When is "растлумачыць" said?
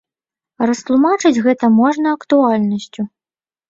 0.71-1.43